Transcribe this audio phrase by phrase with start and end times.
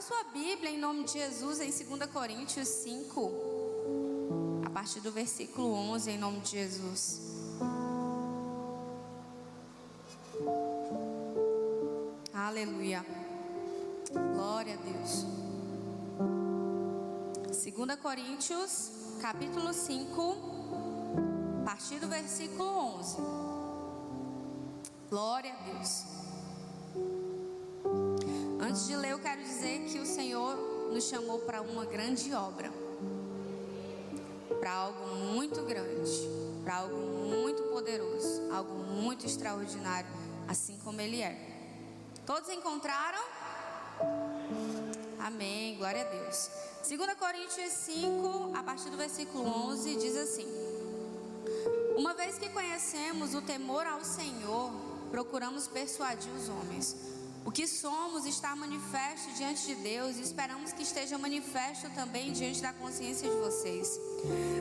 [0.00, 3.32] Abra sua Bíblia em nome de Jesus em 2 Coríntios 5,
[4.64, 7.20] a partir do versículo 11, em nome de Jesus.
[12.32, 13.04] Aleluia.
[14.10, 15.26] Glória a Deus.
[17.46, 20.36] 2 Coríntios, capítulo 5,
[21.60, 22.64] a partir do versículo
[22.96, 23.16] 11.
[25.10, 26.19] Glória a Deus.
[28.70, 30.54] Antes de ler, eu quero dizer que o Senhor
[30.92, 32.70] nos chamou para uma grande obra,
[34.60, 36.12] para algo muito grande,
[36.62, 40.08] para algo muito poderoso, algo muito extraordinário,
[40.46, 41.36] assim como Ele é.
[42.24, 43.18] Todos encontraram?
[45.18, 46.48] Amém, glória a Deus.
[46.88, 50.46] 2 Coríntios 5, a partir do versículo 11, diz assim:
[51.96, 54.70] Uma vez que conhecemos o temor ao Senhor,
[55.10, 57.19] procuramos persuadir os homens.
[57.44, 62.60] O que somos está manifesto diante de Deus e esperamos que esteja manifesto também diante
[62.60, 63.98] da consciência de vocês.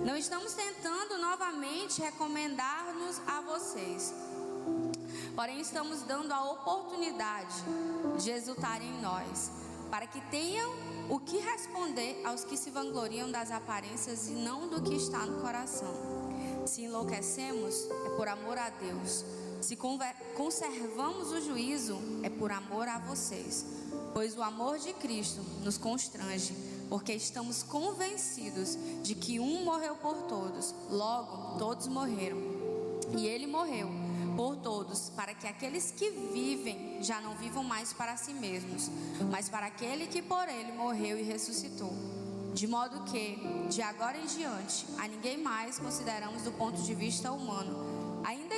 [0.06, 4.14] Não estamos tentando novamente recomendar-nos a vocês,
[5.36, 7.56] porém estamos dando a oportunidade
[8.18, 9.52] de exultar em nós,
[9.92, 10.72] para que tenham
[11.10, 15.42] o que responder aos que se vangloriam das aparências e não do que está no
[15.42, 15.94] coração.
[16.66, 19.26] Se enlouquecemos, é por amor a Deus.
[19.62, 19.78] Se
[20.36, 23.66] conservamos o juízo, é por amor a vocês,
[24.14, 26.54] pois o amor de Cristo nos constrange,
[26.90, 32.38] porque estamos convencidos de que um morreu por todos, logo todos morreram.
[33.18, 33.90] E ele morreu
[34.38, 38.90] por todos, para que aqueles que vivem já não vivam mais para si mesmos,
[39.30, 41.92] mas para aquele que por ele morreu e ressuscitou.
[42.54, 43.38] De modo que,
[43.70, 47.89] de agora em diante, a ninguém mais consideramos do ponto de vista humano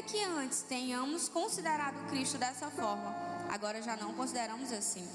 [0.07, 3.15] Que antes tenhamos considerado Cristo dessa forma,
[3.49, 5.07] agora já não consideramos assim.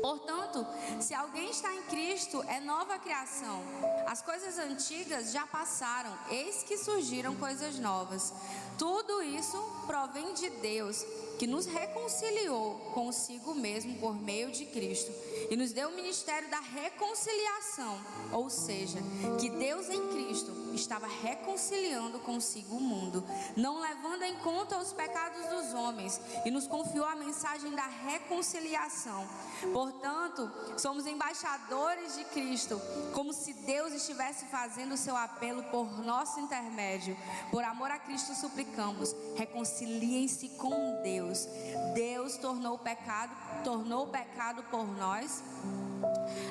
[0.00, 0.64] Portanto,
[1.00, 3.62] se alguém está em Cristo, é nova criação.
[4.06, 8.32] As coisas antigas já passaram, eis que surgiram coisas novas.
[8.78, 11.04] Tudo isso provém de Deus,
[11.38, 15.10] que nos reconciliou consigo mesmo por meio de Cristo
[15.50, 17.98] e nos deu o ministério da reconciliação,
[18.30, 18.98] ou seja,
[19.40, 23.24] que Deus em Cristo estava reconciliando consigo o mundo,
[23.56, 29.26] não levando em conta os pecados dos homens, e nos confiou a mensagem da reconciliação.
[29.72, 32.80] Portanto, somos embaixadores de Cristo,
[33.12, 37.16] como se Deus estivesse fazendo o seu apelo por nosso intermédio.
[37.50, 41.46] Por amor a Cristo suplicamos, reconciliem-se com Deus.
[41.94, 43.32] Deus tornou o pecado,
[43.62, 45.42] tornou o pecado por nós,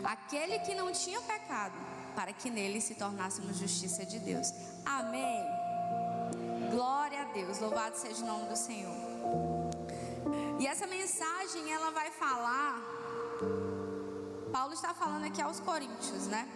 [0.04, 1.74] aquele que não tinha pecado,
[2.12, 4.54] para que nele se tornássemos justiça de Deus.
[4.86, 5.46] Amém.
[6.72, 7.60] Glória a Deus.
[7.60, 8.96] Louvado seja o nome do Senhor.
[10.60, 12.92] E essa mensagem ela vai falar
[14.52, 16.48] Paulo está falando aqui aos coríntios, né?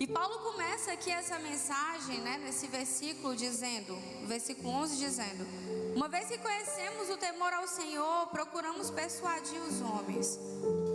[0.00, 3.94] E Paulo começa aqui essa mensagem, né, nesse versículo dizendo,
[4.26, 5.46] versículo 11 dizendo:
[5.94, 10.38] Uma vez que conhecemos o temor ao Senhor, procuramos persuadir os homens.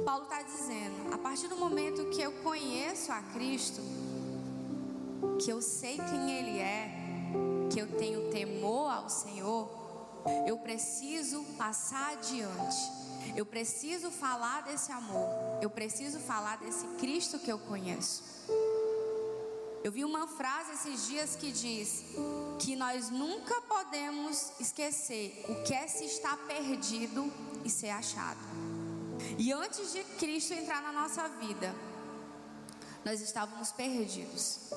[0.06, 3.82] Paulo está dizendo: a partir do momento que eu conheço a Cristo,
[5.44, 6.92] que eu sei quem Ele é,
[7.72, 9.68] que eu tenho temor ao Senhor,
[10.46, 13.06] eu preciso passar adiante.
[13.36, 15.28] Eu preciso falar desse amor.
[15.60, 18.24] Eu preciso falar desse Cristo que eu conheço.
[19.84, 22.04] Eu vi uma frase esses dias que diz
[22.60, 27.32] que nós nunca podemos esquecer o que é se estar perdido
[27.64, 28.65] e ser achado.
[29.38, 31.74] E antes de Cristo entrar na nossa vida,
[33.04, 34.72] nós estávamos perdidos.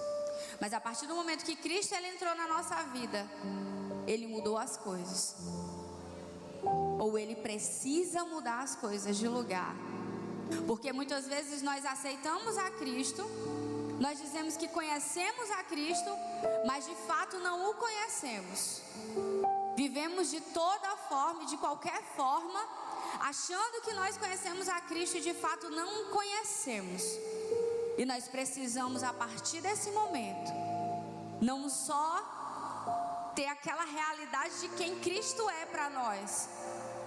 [0.61, 3.27] Mas a partir do momento que Cristo ele entrou na nossa vida,
[4.07, 5.37] ele mudou as coisas
[6.99, 9.75] ou ele precisa mudar as coisas de lugar.
[10.67, 13.23] Porque muitas vezes nós aceitamos a Cristo,
[14.01, 16.11] nós dizemos que conhecemos a Cristo,
[16.67, 18.83] mas de fato não o conhecemos.
[19.77, 22.61] Vivemos de toda forma de qualquer forma,
[23.21, 27.03] achando que nós conhecemos a Cristo e de fato não o conhecemos.
[27.97, 30.53] E nós precisamos, a partir desse momento,
[31.41, 36.49] não só ter aquela realidade de quem Cristo é para nós,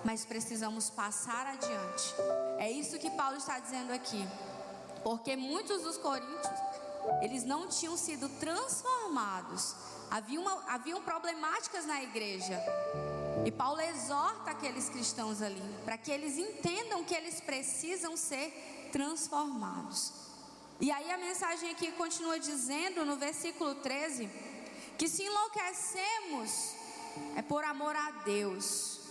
[0.04, 2.16] mas precisamos passar adiante.
[2.58, 4.28] É isso que Paulo está dizendo aqui.
[5.04, 6.60] Porque muitos dos coríntios,
[7.22, 9.76] eles não tinham sido transformados.
[10.10, 12.60] Haviam, haviam problemáticas na igreja.
[13.46, 20.14] E Paulo exorta aqueles cristãos ali, para que eles entendam que eles precisam ser transformados.
[20.80, 24.30] E aí a mensagem aqui continua dizendo no versículo 13:
[24.98, 26.74] que se enlouquecemos
[27.36, 29.02] é por amor a Deus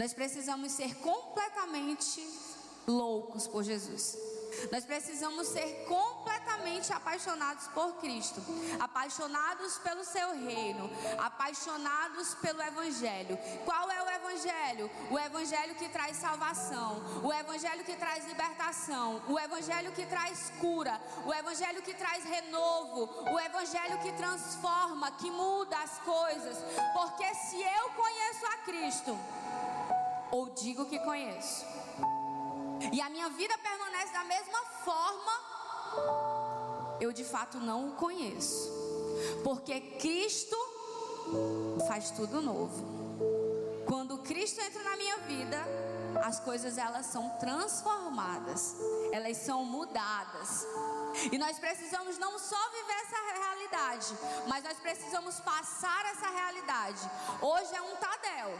[0.00, 2.26] nós precisamos ser completamente
[2.86, 4.16] loucos por Jesus.
[4.70, 8.40] Nós precisamos ser completamente apaixonados por Cristo,
[8.78, 13.38] apaixonados pelo seu reino, apaixonados pelo Evangelho.
[13.64, 14.90] Qual é o Evangelho?
[15.10, 21.00] O Evangelho que traz salvação, o Evangelho que traz libertação, o Evangelho que traz cura,
[21.24, 26.56] o Evangelho que traz renovo, o Evangelho que transforma, que muda as coisas.
[26.92, 29.18] Porque se eu conheço a Cristo,
[30.30, 31.66] ou digo que conheço,
[32.92, 35.32] e a minha vida permanece da mesma forma,
[37.00, 38.70] eu de fato não o conheço.
[39.44, 40.56] Porque Cristo
[41.86, 43.84] faz tudo novo.
[43.86, 45.58] Quando Cristo entra na minha vida,
[46.24, 48.76] as coisas elas são transformadas,
[49.12, 50.66] elas são mudadas.
[51.32, 57.10] E nós precisamos não só viver essa realidade, mas nós precisamos passar essa realidade.
[57.40, 58.50] Hoje é um Tadel.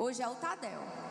[0.00, 1.07] Hoje é o Tadel.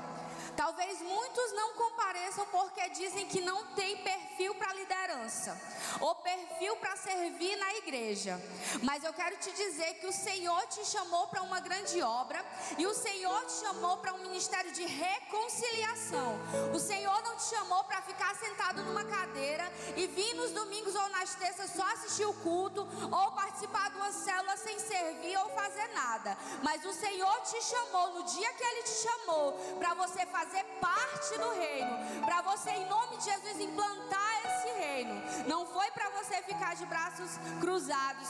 [0.58, 5.56] Talvez muitos não compareçam porque dizem que não tem perfil para liderança
[6.02, 8.42] ou perfil para servir na igreja.
[8.82, 12.44] Mas eu quero te dizer que o Senhor te chamou para uma grande obra
[12.76, 16.40] e o Senhor te chamou para um ministério de reconciliação.
[16.74, 21.08] O Senhor não te chamou para ficar sentado numa cadeira e vir nos domingos ou
[21.10, 22.82] nas terças só assistir o culto
[23.12, 26.36] ou participar de uma célula sem servir ou fazer nada.
[26.64, 30.64] Mas o Senhor te chamou no dia que Ele te chamou para você fazer fazer
[30.80, 35.14] parte do reino, para você, em nome de Jesus, implantar esse reino.
[35.48, 38.30] Não foi para você ficar de braços cruzados,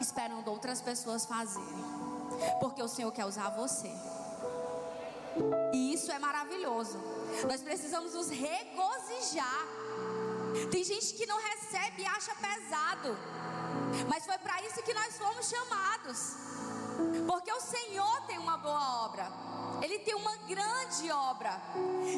[0.00, 1.84] esperando outras pessoas fazerem,
[2.60, 3.92] porque o Senhor quer usar você.
[5.74, 6.98] E isso é maravilhoso.
[7.46, 9.66] Nós precisamos nos regozijar.
[10.70, 13.18] Tem gente que não recebe e acha pesado.
[14.08, 16.18] Mas foi para isso que nós fomos chamados.
[17.26, 19.30] Porque o Senhor tem uma boa obra.
[19.82, 21.60] Ele tem uma grande obra.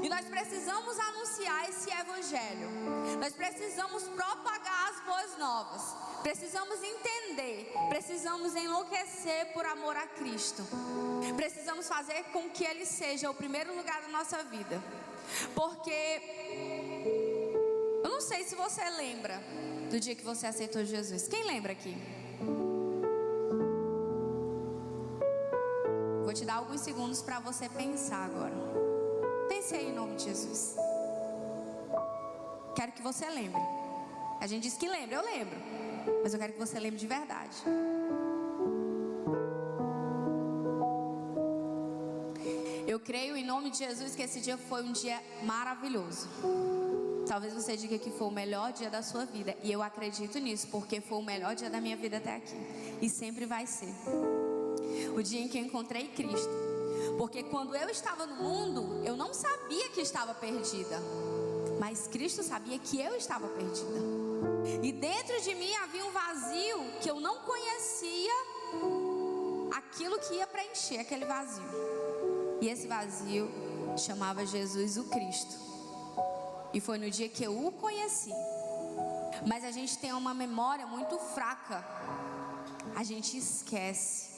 [0.03, 2.69] E nós precisamos anunciar esse evangelho.
[3.19, 5.97] Nós precisamos propagar as boas novas.
[6.23, 10.63] Precisamos entender, precisamos enlouquecer por amor a Cristo.
[11.37, 14.83] Precisamos fazer com que ele seja o primeiro lugar da nossa vida.
[15.55, 15.91] Porque
[18.03, 19.43] eu não sei se você lembra
[19.91, 21.29] do dia que você aceitou Jesus.
[21.29, 21.97] Quem lembra aqui?
[26.39, 28.55] Te dar alguns segundos para você pensar agora.
[29.49, 30.77] Pense aí em nome de Jesus.
[32.77, 33.61] Quero que você lembre.
[34.41, 35.57] A gente diz que lembra, eu lembro.
[36.23, 37.57] Mas eu quero que você lembre de verdade.
[42.87, 46.29] Eu creio em nome de Jesus que esse dia foi um dia maravilhoso.
[47.27, 49.57] Talvez você diga que foi o melhor dia da sua vida.
[49.63, 52.57] E eu acredito nisso, porque foi o melhor dia da minha vida até aqui.
[53.03, 53.93] E sempre vai ser
[55.19, 56.51] o dia em que eu encontrei Cristo.
[57.17, 60.99] Porque quando eu estava no mundo, eu não sabia que estava perdida.
[61.81, 63.99] Mas Cristo sabia que eu estava perdida.
[64.83, 68.33] E dentro de mim havia um vazio que eu não conhecia
[69.77, 71.65] aquilo que ia preencher aquele vazio.
[72.61, 73.51] E esse vazio
[73.97, 75.55] chamava Jesus o Cristo.
[76.73, 78.33] E foi no dia que eu o conheci.
[79.47, 81.85] Mas a gente tem uma memória muito fraca.
[82.95, 84.38] A gente esquece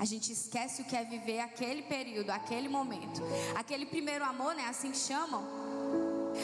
[0.00, 3.20] a gente esquece o que é viver aquele período, aquele momento.
[3.54, 4.66] Aquele primeiro amor, né?
[4.66, 5.44] Assim que chamam.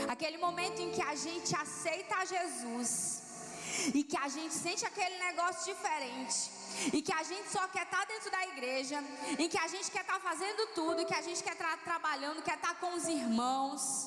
[0.09, 3.23] Aquele momento em que a gente aceita Jesus.
[3.95, 6.51] E que a gente sente aquele negócio diferente.
[6.93, 9.03] E que a gente só quer estar tá dentro da igreja.
[9.39, 11.01] E que a gente quer estar tá fazendo tudo.
[11.01, 14.07] E que a gente quer estar tá trabalhando, quer estar com os irmãos.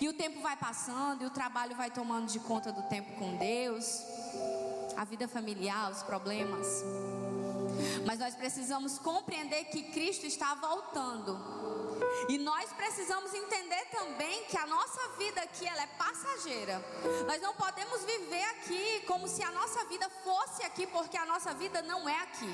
[0.00, 1.24] E o tempo vai passando.
[1.24, 4.00] E o trabalho vai tomando de conta do tempo com Deus.
[4.96, 6.84] A vida familiar, os problemas.
[8.06, 11.38] Mas nós precisamos compreender que Cristo está voltando.
[12.28, 16.84] E nós precisamos entender também que a nossa vida aqui ela é passageira.
[17.26, 21.54] Nós não podemos viver aqui como se a nossa vida fosse aqui, porque a nossa
[21.54, 22.52] vida não é aqui.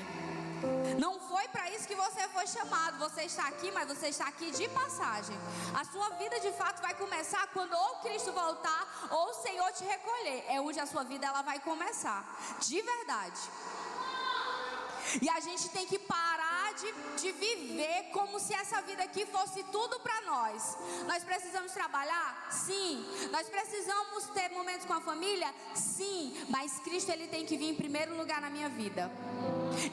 [0.97, 2.97] Não foi para isso que você foi chamado.
[2.99, 5.35] Você está aqui, mas você está aqui de passagem.
[5.73, 9.83] A sua vida de fato vai começar quando ou Cristo voltar ou o Senhor te
[9.83, 10.45] recolher.
[10.47, 12.23] É onde a sua vida ela vai começar.
[12.61, 13.41] De verdade.
[15.21, 16.91] E a gente tem que parar de,
[17.21, 20.77] de viver como se essa vida aqui fosse tudo para nós.
[21.07, 22.47] Nós precisamos trabalhar?
[22.51, 23.05] Sim.
[23.31, 25.53] Nós precisamos ter momentos com a família?
[25.75, 26.33] Sim.
[26.49, 29.11] Mas Cristo ele tem que vir em primeiro lugar na minha vida.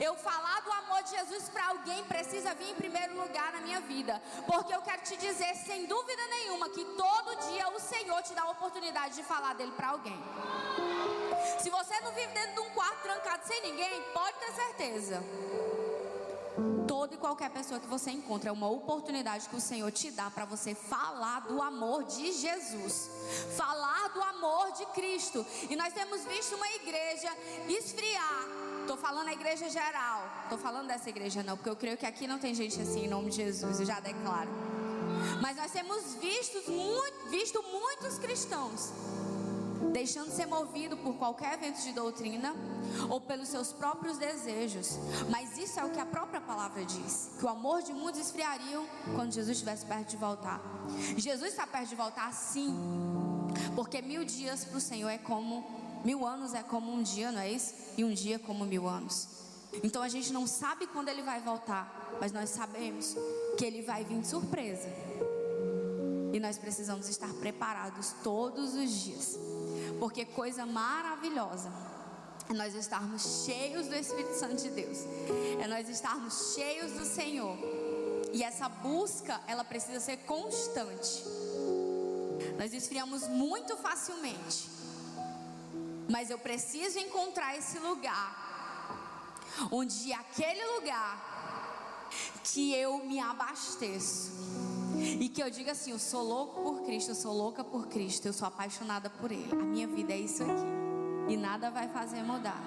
[0.00, 3.80] Eu falar do amor de Jesus para alguém precisa vir em primeiro lugar na minha
[3.80, 4.20] vida.
[4.46, 8.42] Porque eu quero te dizer, sem dúvida nenhuma, que todo dia o Senhor te dá
[8.42, 10.18] a oportunidade de falar dele para alguém.
[11.62, 15.22] Se você não vive dentro de um quarto trancado sem ninguém, pode ter certeza.
[16.88, 18.48] Toda e qualquer pessoa que você encontra.
[18.48, 23.10] É uma oportunidade que o Senhor te dá para você falar do amor de Jesus,
[23.58, 25.44] falar do amor de Cristo.
[25.68, 27.28] E nós temos visto uma igreja
[27.68, 28.44] esfriar.
[28.86, 30.30] Tô falando a igreja geral.
[30.48, 33.08] Tô falando dessa igreja não, porque eu creio que aqui não tem gente assim em
[33.08, 34.50] nome de Jesus, eu já declaro.
[35.42, 38.92] Mas nós temos visto, muito, visto muitos cristãos
[39.92, 42.54] deixando ser movido por qualquer evento de doutrina
[43.09, 44.99] ou pelos seus próprios desejos.
[45.28, 48.87] Mas isso é o que a própria palavra diz: que o amor de muitos esfriariam
[49.14, 50.61] quando Jesus estivesse perto de voltar.
[51.16, 52.75] Jesus está perto de voltar, sim,
[53.75, 55.64] porque mil dias para o Senhor é como
[56.04, 57.75] mil anos é como um dia, não é isso?
[57.97, 59.28] E um dia como mil anos.
[59.85, 63.16] Então a gente não sabe quando ele vai voltar, mas nós sabemos
[63.56, 64.88] que ele vai vir de surpresa.
[66.32, 69.38] E nós precisamos estar preparados todos os dias.
[69.99, 71.70] Porque coisa maravilhosa
[72.49, 74.99] é nós estarmos cheios do Espírito Santo de Deus.
[75.60, 77.56] É nós estarmos cheios do Senhor.
[78.32, 81.25] E essa busca, ela precisa ser constante.
[82.58, 84.68] Nós esfriamos muito facilmente.
[86.08, 88.49] Mas eu preciso encontrar esse lugar
[89.70, 91.30] onde aquele lugar
[92.44, 94.32] que eu me abasteço
[95.20, 98.26] e que eu diga assim: eu sou louco por Cristo, eu sou louca por Cristo,
[98.26, 99.52] eu sou apaixonada por Ele.
[99.52, 101.32] A minha vida é isso aqui.
[101.32, 102.60] E nada vai fazer mudar.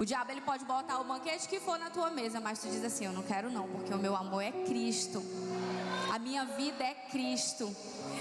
[0.00, 2.82] O diabo ele pode botar o banquete que for na tua mesa, mas tu diz
[2.82, 5.22] assim: eu não quero não, porque o meu amor é Cristo.
[6.44, 7.74] Vida é Cristo.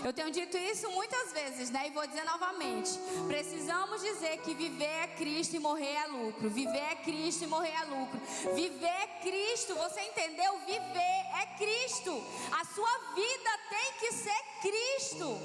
[0.03, 1.87] Eu tenho dito isso muitas vezes, né?
[1.87, 2.91] E vou dizer novamente.
[3.27, 6.49] Precisamos dizer que viver é Cristo e morrer é lucro.
[6.49, 8.19] Viver é Cristo e morrer é lucro.
[8.53, 10.59] Viver é Cristo, você entendeu?
[10.65, 12.11] Viver é Cristo.
[12.51, 15.37] A sua vida tem que ser Cristo.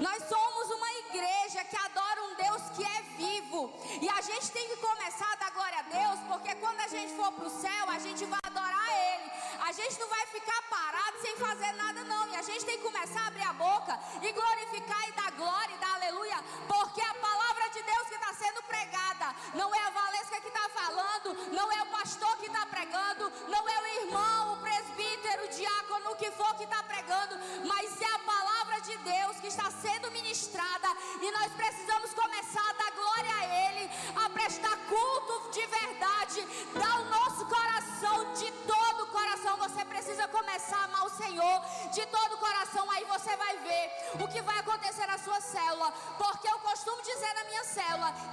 [0.00, 3.72] Nós somos uma igreja que adora um Deus que é vivo.
[4.00, 7.14] E a gente tem que começar a dar glória a Deus, porque quando a gente
[7.14, 9.30] for para o céu, a gente vai adorar Ele.
[9.76, 12.28] Gente não vai ficar parado sem fazer nada, não.
[12.28, 15.74] E a gente tem que começar a abrir a boca e glorificar e dar glória
[15.74, 16.36] e dar aleluia,
[16.68, 20.68] porque a palavra de Deus que está sendo pregada não é a Valesca que está
[20.68, 25.48] falando, não é o pastor que está pregando, não é o irmão, o presbítero, o
[25.48, 29.70] diácono, o que for que está pregando, mas é a palavra de Deus que está
[29.70, 30.88] sendo ministrada
[31.20, 31.93] e nós precisamos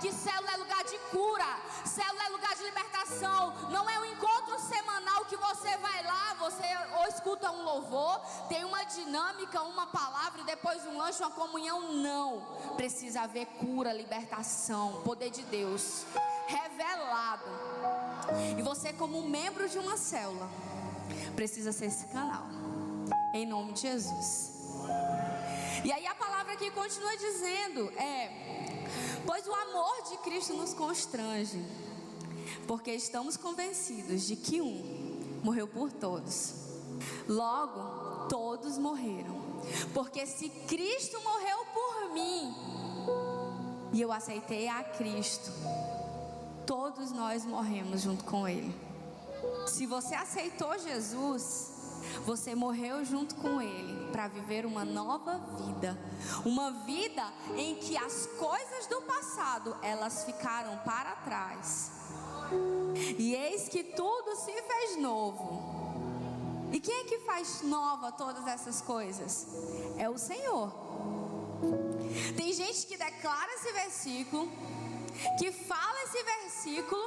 [0.02, 3.54] que célula é lugar de cura, célula é lugar de libertação.
[3.70, 6.64] Não é um encontro semanal que você vai lá, você
[7.00, 11.94] ou escuta um louvor, tem uma dinâmica, uma palavra e depois um lanche, uma comunhão.
[11.94, 12.42] Não,
[12.76, 16.06] precisa haver cura, libertação, poder de Deus
[16.48, 17.46] revelado.
[18.58, 20.50] E você, como membro de uma célula,
[21.36, 22.46] precisa ser esse canal.
[23.34, 24.52] Em nome de Jesus.
[25.84, 28.86] E aí a palavra aqui continua dizendo: é,
[29.26, 31.66] pois o amor de Cristo nos constrange,
[32.68, 36.54] porque estamos convencidos de que um morreu por todos,
[37.28, 39.42] logo todos morreram.
[39.94, 42.56] Porque se Cristo morreu por mim,
[43.94, 45.52] e eu aceitei a Cristo,
[46.66, 48.74] todos nós morremos junto com Ele.
[49.68, 51.72] Se você aceitou Jesus,
[52.26, 55.98] você morreu junto com Ele para viver uma nova vida,
[56.46, 57.24] uma vida
[57.56, 61.92] em que as coisas do passado elas ficaram para trás.
[63.18, 65.82] E eis que tudo se fez novo.
[66.72, 69.48] E quem é que faz nova todas essas coisas?
[69.98, 70.74] É o Senhor.
[72.36, 74.50] Tem gente que declara esse versículo,
[75.38, 77.02] que fala esse versículo,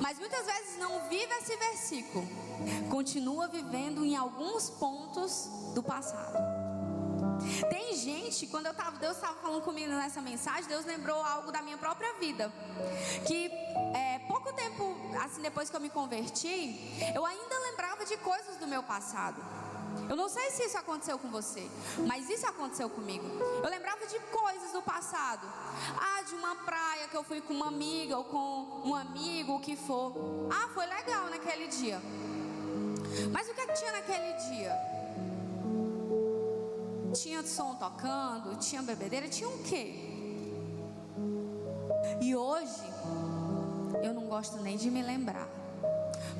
[0.00, 2.26] mas muitas vezes não vive esse versículo,
[2.90, 6.38] continua vivendo em alguns pontos do passado.
[7.70, 11.62] Tem gente, quando eu tava, Deus estava falando comigo nessa mensagem, Deus lembrou algo da
[11.62, 12.52] minha própria vida.
[13.26, 13.50] Que
[13.94, 16.78] é, pouco tempo assim depois que eu me converti,
[17.14, 19.42] eu ainda lembrava de coisas do meu passado.
[20.08, 21.70] Eu não sei se isso aconteceu com você,
[22.06, 23.24] mas isso aconteceu comigo.
[23.62, 25.46] Eu lembrava de coisas do passado.
[25.96, 29.60] Ah, de uma praia que eu fui com uma amiga ou com um amigo, o
[29.60, 30.12] que for.
[30.52, 32.00] Ah, foi legal naquele dia.
[33.32, 34.76] Mas o que, é tinha naquele dia?
[37.14, 39.94] Tinha som tocando, tinha bebedeira, tinha um quê?
[42.20, 42.82] E hoje
[44.02, 45.48] eu não gosto nem de me lembrar.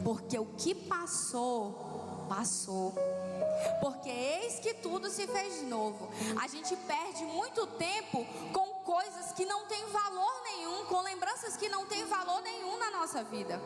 [0.05, 2.95] Porque o que passou, passou.
[3.81, 6.09] Porque eis que tudo se fez novo.
[6.41, 11.69] A gente perde muito tempo com coisas que não têm valor nenhum, com lembranças que
[11.69, 13.61] não têm valor nenhum na nossa vida.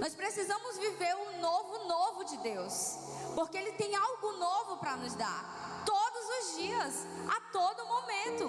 [0.00, 2.98] Nós precisamos viver o novo, novo de Deus,
[3.34, 8.44] porque Ele tem algo novo para nos dar, todos os dias, a todo momento.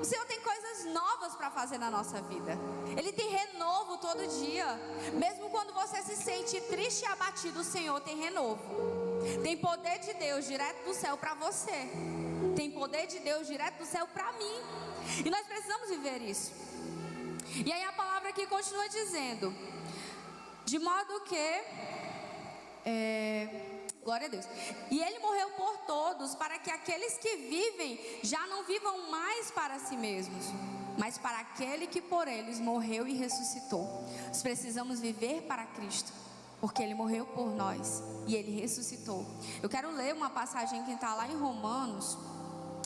[0.00, 2.58] O Senhor tem coisas novas para fazer na nossa vida,
[2.96, 4.66] Ele tem renovo todo dia,
[5.14, 9.03] mesmo quando você se sente triste e abatido, o Senhor tem renovo.
[9.42, 11.88] Tem poder de Deus direto do céu para você,
[12.56, 14.60] tem poder de Deus direto do céu para mim,
[15.24, 16.52] e nós precisamos viver isso.
[17.64, 19.54] E aí a palavra aqui continua dizendo:
[20.64, 21.62] de modo que.
[22.86, 23.48] É,
[24.02, 24.46] glória a Deus.
[24.90, 29.78] E ele morreu por todos, para que aqueles que vivem já não vivam mais para
[29.78, 30.46] si mesmos,
[30.98, 34.04] mas para aquele que por eles morreu e ressuscitou.
[34.28, 36.12] Nós precisamos viver para Cristo,
[36.64, 39.26] porque ele morreu por nós e ele ressuscitou.
[39.62, 42.16] Eu quero ler uma passagem que está lá em Romanos,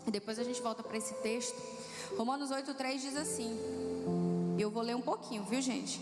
[0.04, 1.54] depois a gente volta para esse texto.
[2.16, 3.56] Romanos 8,3 diz assim.
[4.58, 6.00] Eu vou ler um pouquinho, viu, gente?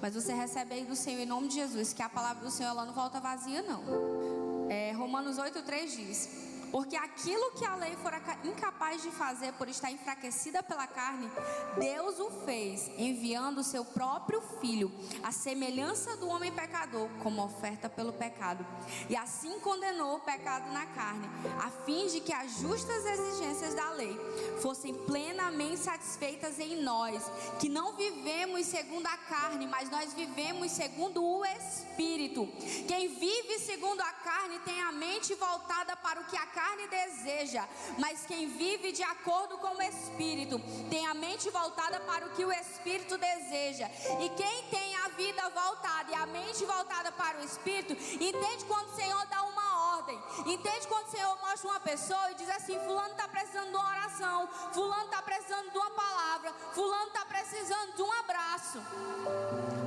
[0.00, 2.70] Mas você recebe aí do Senhor em nome de Jesus, que a palavra do Senhor
[2.70, 4.70] ela não volta vazia, não.
[4.70, 6.28] É, Romanos 8,3 diz:
[6.70, 11.30] porque aquilo que a lei fora incapaz de fazer por estar enfraquecida pela carne,
[11.78, 14.90] Deus o fez, enviando o seu próprio filho,
[15.22, 18.66] a semelhança do homem pecador, como oferta pelo pecado.
[19.08, 21.28] E assim condenou o pecado na carne,
[21.64, 24.16] a fim de que as justas exigências da lei
[24.60, 27.22] fossem plenamente satisfeitas em nós,
[27.60, 32.46] que não vivemos segundo a carne, mas nós vivemos segundo o Espírito.
[32.86, 34.12] Quem vive segundo a
[34.46, 37.66] carne tem a mente voltada para o que a carne deseja,
[37.98, 42.44] mas quem vive de acordo com o Espírito tem a mente voltada para o que
[42.44, 43.88] o Espírito deseja.
[44.20, 48.88] E quem tem a vida voltada e a mente voltada para o Espírito, entende quando
[48.88, 52.78] o Senhor dá uma ordem, entende quando o Senhor mostra uma pessoa e diz assim:
[52.86, 57.96] Fulano está precisando de uma oração, Fulano está precisando de uma palavra, Fulano está precisando
[57.96, 58.78] de um abraço.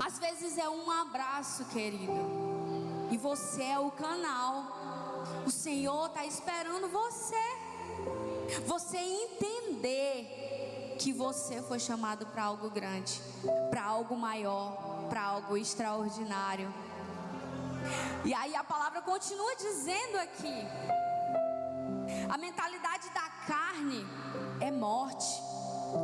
[0.06, 2.49] Às vezes é um abraço, querido.
[3.12, 4.66] E você é o canal.
[5.46, 7.36] O Senhor está esperando você.
[8.66, 13.20] Você entender que você foi chamado para algo grande,
[13.70, 16.72] para algo maior, para algo extraordinário.
[18.26, 20.68] E aí a palavra continua dizendo aqui:
[22.30, 24.06] a mentalidade da carne
[24.60, 25.42] é morte.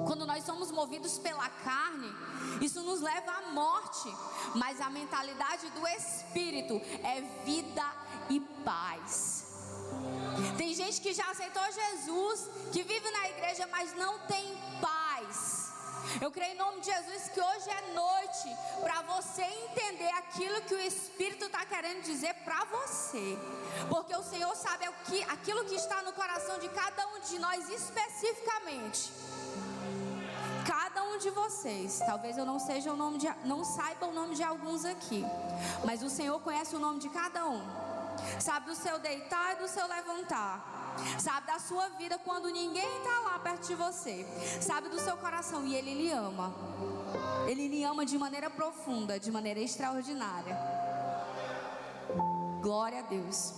[0.06, 2.12] Quando nós somos movidos pela carne,
[2.62, 4.10] isso nos leva à morte.
[4.56, 7.86] Mas a mentalidade do espírito é vida
[8.30, 9.46] e paz.
[10.58, 15.66] Tem gente que já aceitou Jesus, que vive na igreja, mas não tem paz.
[16.22, 20.76] Eu creio em nome de Jesus que hoje é noite para você entender aquilo que
[20.76, 23.38] o Espírito está querendo dizer para você,
[23.90, 24.86] porque o Senhor sabe
[25.30, 29.12] aquilo que está no coração de cada um de nós especificamente.
[31.26, 34.86] De vocês, talvez eu não seja o nome de, não saiba o nome de alguns
[34.86, 35.26] aqui,
[35.84, 37.64] mas o Senhor conhece o nome de cada um
[38.40, 43.20] sabe do seu deitar e do seu levantar, sabe da sua vida quando ninguém está
[43.22, 44.24] lá perto de você,
[44.62, 46.54] sabe do seu coração e Ele lhe ama.
[47.48, 50.56] Ele lhe ama de maneira profunda, de maneira extraordinária.
[52.62, 53.54] Glória a Deus.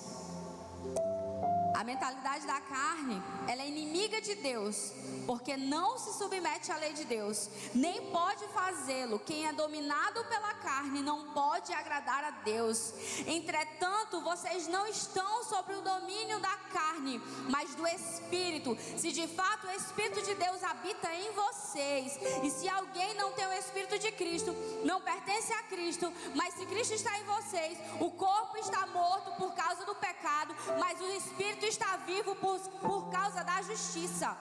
[1.78, 4.92] A mentalidade da carne, ela é inimiga de Deus,
[5.28, 9.20] porque não se submete à lei de Deus, nem pode fazê-lo.
[9.20, 12.96] Quem é dominado pela carne não pode agradar a Deus.
[13.28, 18.76] Entretanto, vocês não estão sobre o domínio da carne, mas do Espírito.
[18.98, 23.46] Se de fato o Espírito de Deus habita em vocês, e se alguém não tem
[23.46, 24.52] o Espírito de Cristo,
[24.84, 29.54] não pertence a Cristo, mas se Cristo está em vocês, o corpo está morto por
[29.54, 34.36] causa do pecado, mas o Espírito está vivo por, por causa da justiça.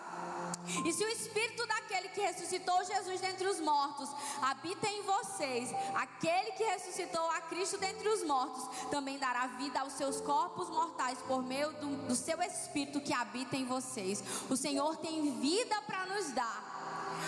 [0.84, 4.08] E se o espírito daquele que ressuscitou Jesus dentre os mortos
[4.42, 9.92] habita em vocês, aquele que ressuscitou a Cristo dentre os mortos também dará vida aos
[9.92, 14.22] seus corpos mortais por meio do, do seu espírito que habita em vocês.
[14.50, 16.75] O Senhor tem vida para nos dar.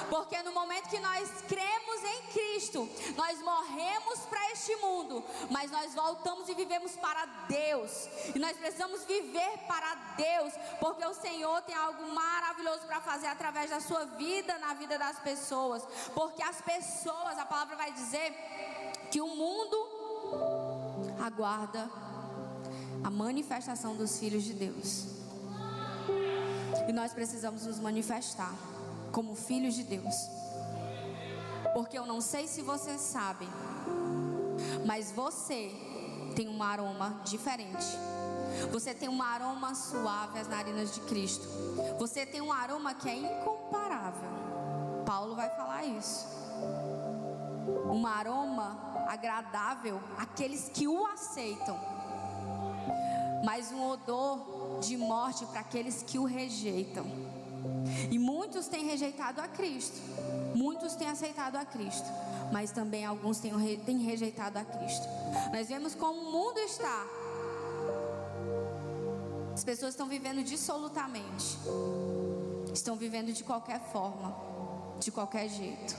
[0.09, 5.95] Porque no momento que nós cremos em Cristo, nós morremos para este mundo, mas nós
[5.95, 8.09] voltamos e vivemos para Deus.
[8.35, 13.71] E nós precisamos viver para Deus, porque o Senhor tem algo maravilhoso para fazer através
[13.71, 15.83] da sua vida, na vida das pessoas.
[16.15, 18.33] Porque as pessoas, a palavra vai dizer
[19.11, 19.77] que o mundo
[21.25, 21.91] aguarda
[23.03, 25.07] a manifestação dos filhos de Deus.
[26.89, 28.55] E nós precisamos nos manifestar
[29.13, 30.15] como filhos de Deus.
[31.75, 33.49] Porque eu não sei se vocês sabem,
[34.87, 35.71] mas você
[36.35, 37.87] tem um aroma diferente.
[38.73, 41.47] Você tem um aroma suave às narinas de Cristo.
[41.99, 44.29] Você tem um aroma que é incomparável.
[45.07, 46.27] Paulo vai falar isso.
[47.91, 51.79] um aroma agradável àqueles que o aceitam,
[53.45, 57.07] mas um odor de morte para aqueles que o rejeitam.
[58.11, 59.99] E muitos têm rejeitado a Cristo,
[60.55, 62.07] muitos têm aceitado a Cristo,
[62.53, 65.07] mas também alguns têm, rejeitado a Cristo.
[65.53, 67.07] Nós vemos como o mundo está.
[69.53, 71.59] As pessoas estão vivendo dissolutamente,
[72.73, 74.35] estão vivendo de qualquer forma,
[75.01, 75.97] de qualquer jeito.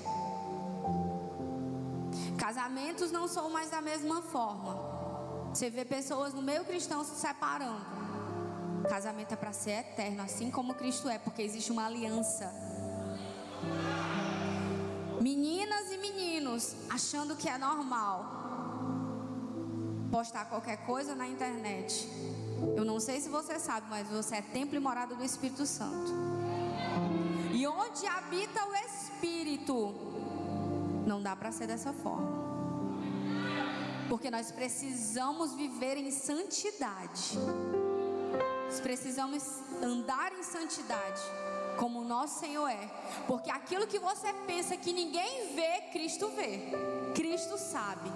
[2.37, 4.79] Casamentos não são mais da mesma forma.
[5.53, 8.08] Você vê pessoas no meio cristão se separando.
[8.89, 12.51] Casamento é para ser eterno, assim como Cristo é, porque existe uma aliança.
[15.21, 18.39] Meninas e meninos achando que é normal
[20.09, 22.09] postar qualquer coisa na internet.
[22.75, 26.11] Eu não sei se você sabe, mas você é templo e morada do Espírito Santo.
[27.53, 29.93] E onde habita o Espírito,
[31.05, 32.39] não dá para ser dessa forma.
[34.09, 37.37] Porque nós precisamos viver em santidade.
[38.69, 39.43] Nós precisamos
[39.81, 41.19] andar em santidade,
[41.75, 42.87] como o nosso Senhor é.
[43.25, 46.69] Porque aquilo que você pensa que ninguém vê, Cristo vê.
[47.15, 48.11] Cristo sabe.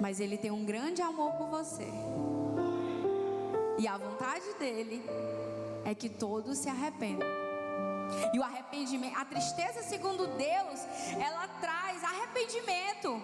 [0.00, 1.86] Mas Ele tem um grande amor por você.
[3.78, 5.04] E a vontade dele
[5.84, 7.28] é que todos se arrependam.
[8.32, 10.80] E o arrependimento, a tristeza, segundo Deus,
[11.22, 13.22] ela traz arrependimento.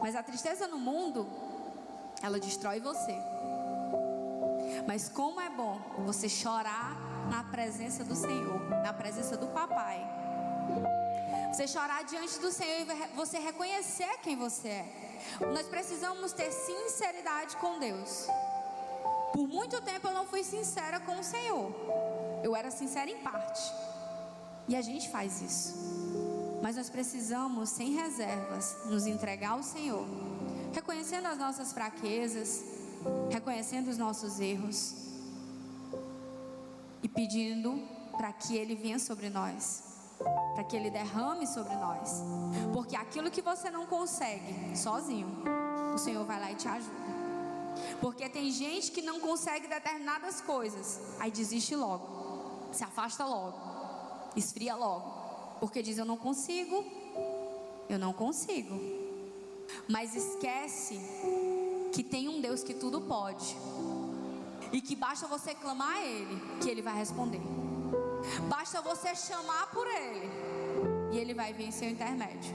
[0.00, 1.26] Mas a tristeza no mundo,
[2.24, 3.16] ela destrói você.
[4.86, 6.96] Mas como é bom você chorar
[7.28, 10.00] na presença do Senhor, na presença do Papai.
[11.52, 14.86] Você chorar diante do Senhor e você reconhecer quem você é.
[15.52, 18.26] Nós precisamos ter sinceridade com Deus.
[19.32, 21.72] Por muito tempo eu não fui sincera com o Senhor.
[22.42, 23.62] Eu era sincera em parte.
[24.66, 25.74] E a gente faz isso.
[26.62, 30.06] Mas nós precisamos, sem reservas, nos entregar ao Senhor,
[30.74, 32.62] reconhecendo as nossas fraquezas,
[33.30, 34.94] reconhecendo os nossos erros
[37.02, 37.80] e pedindo
[38.16, 39.94] para que Ele venha sobre nós
[40.54, 42.22] para que Ele derrame sobre nós.
[42.72, 45.28] Porque aquilo que você não consegue sozinho,
[45.94, 47.04] o Senhor vai lá e te ajuda.
[48.00, 53.58] Porque tem gente que não consegue determinadas coisas, aí desiste logo, se afasta logo,
[54.36, 56.84] esfria logo, porque diz: Eu não consigo,
[57.88, 59.03] eu não consigo.
[59.88, 61.00] Mas esquece
[61.92, 63.56] que tem um Deus que tudo pode,
[64.72, 67.40] e que basta você clamar a Ele, que Ele vai responder.
[68.48, 70.30] Basta você chamar por Ele
[71.12, 72.52] e Ele vai vir em seu intermédio.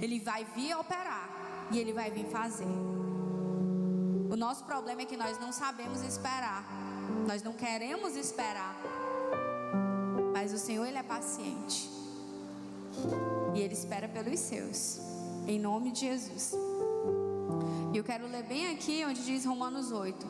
[0.00, 2.64] Ele vai vir operar e Ele vai vir fazer.
[4.30, 6.64] O nosso problema é que nós não sabemos esperar.
[7.26, 8.74] Nós não queremos esperar.
[10.32, 11.90] Mas o Senhor, Ele é paciente.
[13.54, 14.98] E Ele espera pelos seus.
[15.46, 16.54] Em nome de Jesus.
[17.92, 20.26] E eu quero ler bem aqui onde diz Romanos 8.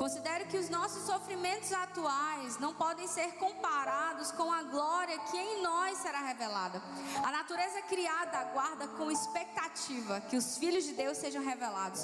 [0.00, 5.62] Considero que os nossos sofrimentos atuais não podem ser comparados com a glória que em
[5.62, 6.82] nós será revelada.
[7.22, 12.02] A natureza criada aguarda com expectativa que os filhos de Deus sejam revelados,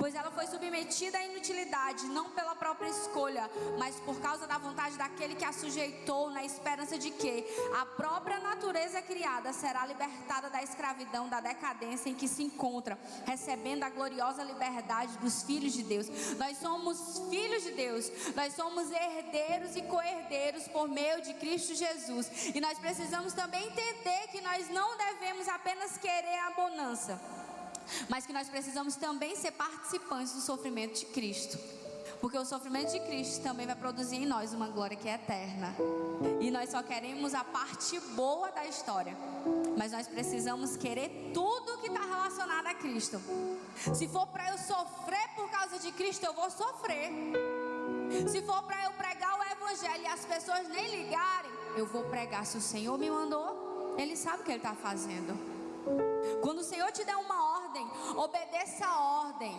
[0.00, 4.98] pois ela foi submetida à inutilidade, não pela própria escolha, mas por causa da vontade
[4.98, 7.46] daquele que a sujeitou, na esperança de que
[7.80, 13.84] a própria natureza criada será libertada da escravidão, da decadência em que se encontra, recebendo
[13.84, 16.08] a gloriosa liberdade dos filhos de Deus.
[16.38, 21.74] Nós somos filhos filhos de Deus, nós somos herdeiros e co-herdeiros por meio de Cristo
[21.74, 22.30] Jesus.
[22.54, 27.20] E nós precisamos também entender que nós não devemos apenas querer a bonança,
[28.08, 31.58] mas que nós precisamos também ser participantes do sofrimento de Cristo.
[32.20, 35.74] Porque o sofrimento de Cristo também vai produzir em nós uma glória que é eterna.
[36.40, 39.16] E nós só queremos a parte boa da história.
[39.76, 43.20] Mas nós precisamos querer tudo que está relacionado a Cristo.
[43.94, 47.10] Se for para eu sofrer por causa de Cristo, eu vou sofrer.
[48.28, 52.46] Se for para eu pregar o Evangelho e as pessoas nem ligarem, eu vou pregar.
[52.46, 55.36] Se o Senhor me mandou, Ele sabe o que Ele está fazendo.
[56.42, 59.54] Quando o Senhor te der uma ordem, obedeça a ordem.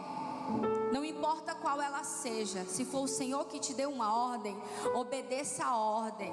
[0.91, 4.57] Não importa qual ela seja, se for o Senhor que te deu uma ordem,
[4.95, 6.31] obedeça a ordem.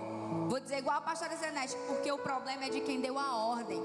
[0.48, 3.82] Vou dizer igual a pastora Zenete, porque o problema é de quem deu a ordem.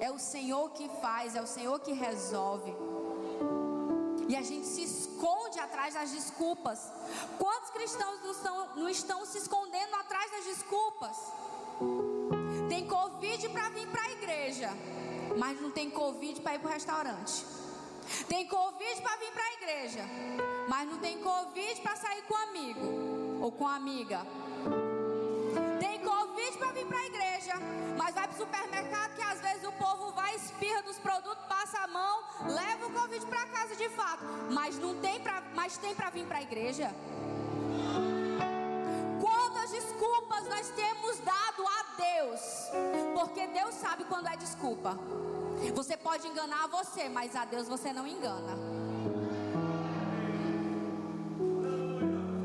[0.00, 2.74] É o Senhor que faz, é o Senhor que resolve.
[4.28, 6.90] E a gente se esconde atrás das desculpas.
[7.38, 11.16] Quantos cristãos não estão, não estão se escondendo atrás das desculpas?
[12.68, 14.70] Tem Covid para vir para a igreja,
[15.36, 17.44] mas não tem Covid para ir para o restaurante.
[18.28, 20.04] Tem Covid para vir para a igreja,
[20.68, 24.26] mas não tem Covid para sair com amigo ou com amiga.
[25.78, 27.54] Tem Covid para vir para a igreja,
[27.96, 31.78] mas vai para o supermercado que às vezes o povo vai, espirra dos produtos, passa
[31.78, 35.94] a mão, leva o Covid para casa de fato, mas não tem para, mas tem
[35.94, 36.94] para vir para a igreja.
[39.20, 42.40] Quantas desculpas nós temos dado a Deus?
[43.14, 44.98] Porque Deus sabe quando é desculpa.
[45.74, 48.56] Você pode enganar você, mas a Deus você não engana.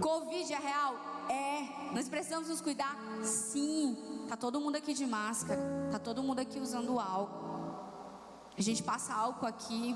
[0.02, 0.96] Covid é real?
[1.30, 1.94] É.
[1.94, 2.96] Nós precisamos nos cuidar?
[3.24, 4.26] Sim.
[4.28, 5.62] Tá todo mundo aqui de máscara.
[5.92, 7.46] Tá todo mundo aqui usando álcool.
[8.58, 9.96] A gente passa álcool aqui.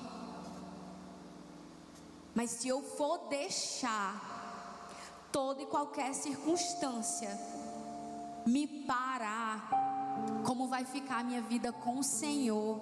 [2.34, 4.90] Mas se eu for deixar
[5.32, 7.30] toda e qualquer circunstância
[8.46, 9.70] me parar,
[10.44, 12.80] como vai ficar a minha vida com o Senhor?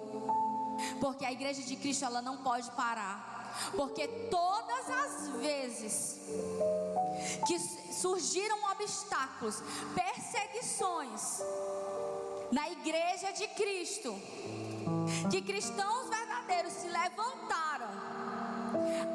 [1.00, 3.36] Porque a igreja de Cristo ela não pode parar.
[3.76, 6.20] Porque todas as vezes
[7.46, 7.58] que
[7.92, 9.62] surgiram obstáculos,
[9.94, 11.40] perseguições
[12.52, 14.14] na igreja de Cristo,
[15.30, 17.88] que cristãos verdadeiros se levantaram,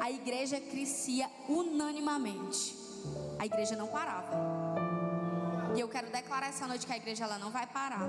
[0.00, 2.76] a igreja crescia unanimamente.
[3.38, 4.53] A igreja não parava.
[5.74, 8.06] E eu quero declarar essa noite que a igreja ela não vai parar.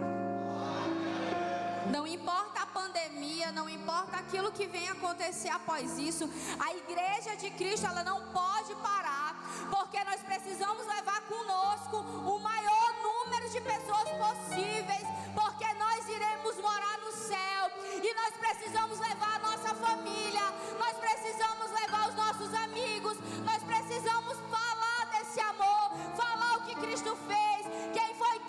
[1.92, 7.50] Não importa a pandemia, não importa aquilo que vem acontecer após isso, a igreja de
[7.52, 9.36] Cristo ela não pode parar,
[9.70, 16.98] porque nós precisamos levar conosco o maior número de pessoas possíveis, porque nós iremos morar
[17.00, 17.64] no céu
[18.04, 20.44] e nós precisamos levar a nossa família,
[20.80, 27.16] nós precisamos levar os nossos amigos, nós precisamos falar desse amor, falar o que Cristo
[27.28, 27.55] fez,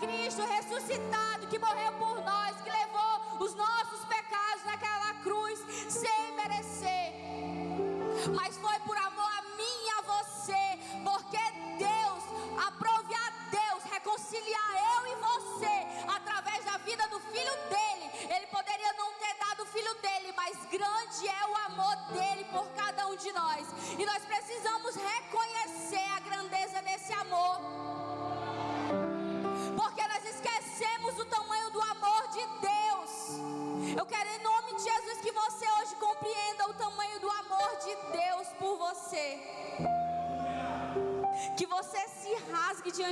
[0.01, 7.15] Cristo ressuscitado, que morreu por nós, que levou os nossos pecados naquela cruz sem merecer.
[8.35, 11.39] Mas foi por amor a mim e a você, porque
[11.79, 12.25] Deus,
[12.67, 18.35] aprove a Deus reconciliar eu e você através da vida do filho dele.
[18.35, 18.46] Ele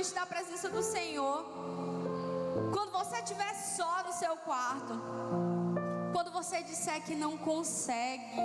[0.05, 1.45] diante da presença do Senhor.
[2.71, 4.93] Quando você estiver só no seu quarto.
[6.13, 8.39] Quando você disser que não consegue.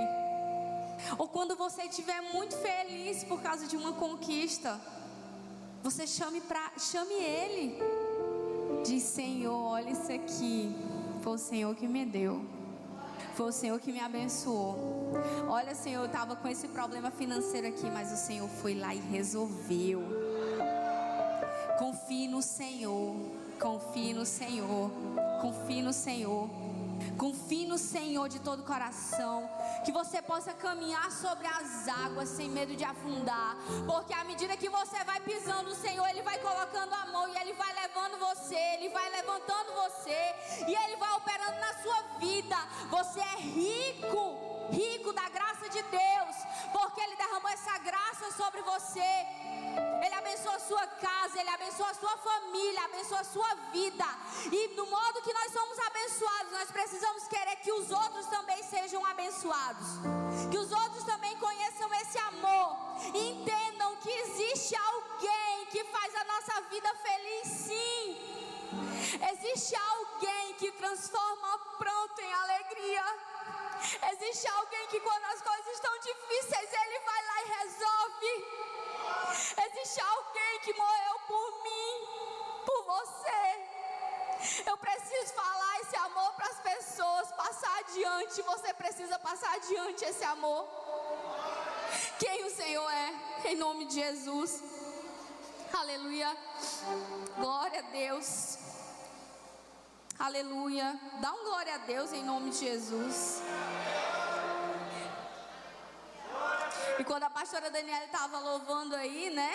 [1.18, 4.80] Ou quando você estiver muito feliz por causa de uma conquista.
[5.82, 7.78] Você chame, pra, chame Ele.
[8.84, 10.74] Diz: Senhor, olha isso aqui.
[11.22, 12.44] Foi o Senhor que me deu.
[13.34, 15.12] Foi o Senhor que me abençoou.
[15.48, 18.98] Olha, Senhor, eu estava com esse problema financeiro aqui, mas o Senhor foi lá e
[18.98, 20.19] resolveu.
[22.40, 23.14] No Senhor.
[23.60, 24.90] Confie no Senhor.
[25.42, 26.48] Confie no Senhor.
[27.18, 29.46] Confie no Senhor de todo o coração.
[29.84, 33.58] Que você possa caminhar sobre as águas sem medo de afundar.
[33.86, 37.36] Porque à medida que você vai pisando, o Senhor, Ele vai colocando a mão e
[37.36, 38.56] Ele vai levando você.
[38.56, 40.18] Ele vai levantando você.
[40.66, 42.56] E Ele vai operando na sua vida.
[42.88, 44.70] Você é rico.
[44.72, 46.36] Rico da graça de Deus.
[46.72, 47.50] Porque Ele derramou
[50.70, 54.06] sua casa, Ele abençoa a sua família, abençoa a sua vida.
[54.52, 59.04] E do modo que nós somos abençoados, nós precisamos querer que os outros também sejam
[59.04, 59.88] abençoados.
[60.48, 62.76] Que os outros também conheçam esse amor.
[63.12, 68.04] E entendam que existe alguém que faz a nossa vida feliz, sim.
[69.32, 73.04] Existe alguém que transforma pranto em alegria.
[74.12, 78.32] Existe alguém que quando as coisas estão difíceis, Ele vai lá e resolve.
[79.66, 83.70] Existe alguém que morreu por mim, por você.
[84.66, 88.42] Eu preciso falar esse amor para as pessoas, passar adiante.
[88.42, 90.68] Você precisa passar adiante esse amor.
[92.18, 94.62] Quem o Senhor é, em nome de Jesus.
[95.72, 96.36] Aleluia.
[97.38, 98.59] Glória a Deus.
[100.20, 101.00] Aleluia.
[101.18, 103.40] Dá um glória a Deus em nome de Jesus.
[106.98, 109.50] E quando a pastora Daniela estava louvando aí, né?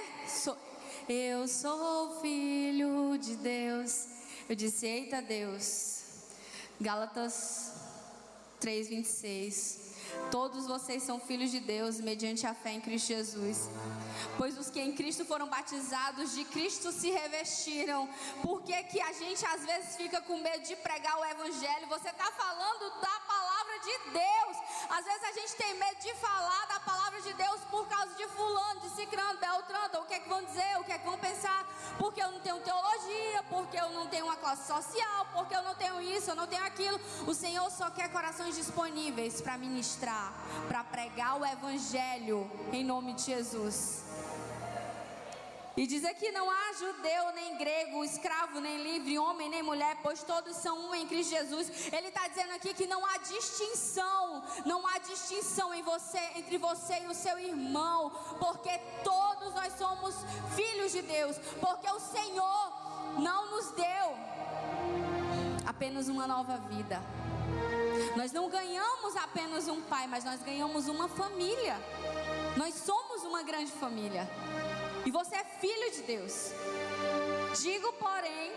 [1.07, 4.07] Eu sou filho de Deus.
[4.49, 6.03] Eu disse: Eita Deus.
[6.81, 7.73] Gálatas
[8.59, 9.77] 3:26.
[10.31, 13.69] Todos vocês são filhos de Deus mediante a fé em Cristo Jesus.
[14.37, 18.07] Pois os que em Cristo foram batizados, de Cristo se revestiram.
[18.41, 21.87] Por que, que a gente às vezes fica com medo de pregar o Evangelho?
[21.87, 24.57] Você está falando da palavra de Deus.
[24.89, 28.27] Às vezes a gente tem medo de falar da palavra de Deus por causa de
[28.29, 29.99] fulano, de cicrano, beltrano.
[30.01, 30.79] O que é que vão dizer?
[30.79, 31.65] O que é que vão pensar?
[31.97, 35.75] porque eu não tenho teologia, porque eu não tenho uma classe social, porque eu não
[35.75, 36.99] tenho isso, eu não tenho aquilo.
[37.25, 40.33] O Senhor só quer corações disponíveis para ministrar,
[40.67, 44.03] para pregar o Evangelho em nome de Jesus.
[45.77, 50.23] E diz aqui: não há judeu nem grego, escravo nem livre, homem nem mulher, pois
[50.23, 51.69] todos são um em Cristo Jesus.
[51.91, 56.99] Ele está dizendo aqui que não há distinção, não há distinção em você, entre você
[57.03, 58.09] e o seu irmão,
[58.39, 60.15] porque todos nós somos
[60.55, 64.15] filhos de Deus, porque o Senhor não nos deu
[65.65, 67.01] apenas uma nova vida.
[68.15, 71.75] Nós não ganhamos apenas um pai, mas nós ganhamos uma família.
[72.55, 74.29] Nós somos uma grande família.
[75.05, 76.51] E você é filho de Deus.
[77.61, 78.51] Digo, porém,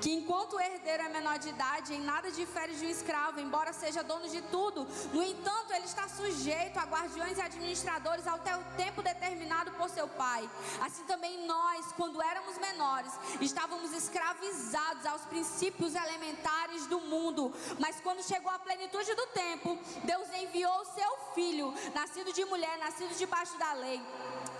[0.00, 3.72] que enquanto o herdeiro é menor de idade, em nada difere de um escravo, embora
[3.72, 4.86] seja dono de tudo.
[5.12, 10.08] No entanto, ele está sujeito a guardiões e administradores até o tempo determinado por seu
[10.08, 10.48] pai.
[10.80, 17.52] Assim também nós, quando éramos menores, estávamos escravizados aos princípios elementares do mundo.
[17.78, 22.78] Mas quando chegou a plenitude do tempo, Deus enviou o seu filho, nascido de mulher,
[22.78, 24.00] nascido debaixo da lei,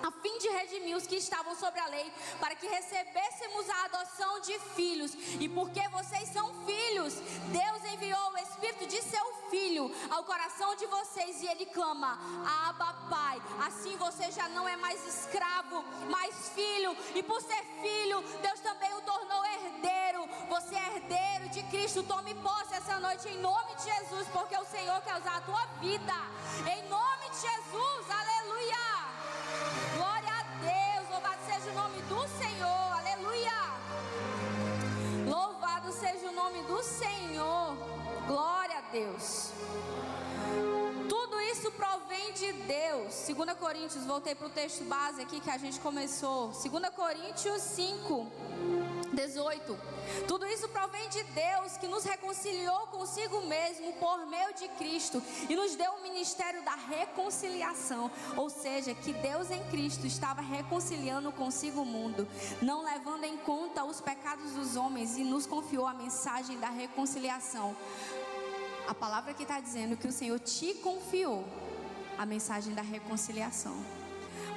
[0.02, 4.40] a fim de redimir os que estavam sobre a lei, para que recebêssemos a adoção
[4.40, 5.12] de filhos.
[5.40, 7.14] E porque vocês são filhos,
[7.48, 12.18] Deus enviou o Espírito de seu Filho ao coração de vocês e ele clama:
[12.68, 13.40] Abba, Pai.
[13.66, 16.96] Assim você já não é mais escravo, mas filho.
[17.14, 20.26] E por ser filho, Deus também o tornou herdeiro.
[20.48, 22.02] Você é herdeiro de Cristo.
[22.02, 25.64] Tome posse essa noite em nome de Jesus, porque o Senhor quer usar a tua
[25.80, 26.14] vida.
[26.66, 29.15] Em nome de Jesus, aleluia.
[36.46, 37.76] Nome do Senhor.
[38.28, 39.50] Glória a Deus.
[41.52, 43.24] Isso provém de Deus.
[43.28, 46.48] 2 Coríntios, voltei para o texto base aqui que a gente começou.
[46.48, 48.26] 2 Coríntios 5,
[49.12, 49.78] 18.
[50.26, 55.54] Tudo isso provém de Deus que nos reconciliou consigo mesmo por meio de Cristo e
[55.54, 58.10] nos deu o ministério da reconciliação.
[58.36, 62.26] Ou seja, que Deus em Cristo estava reconciliando consigo o mundo,
[62.60, 67.76] não levando em conta os pecados dos homens e nos confiou a mensagem da reconciliação.
[68.86, 71.44] A palavra que está dizendo que o Senhor te confiou
[72.16, 73.76] a mensagem da reconciliação.